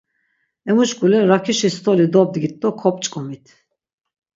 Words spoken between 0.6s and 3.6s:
Emu şk̆ule rakişi stoli dobdgit do kop̆ç̆k̆omit.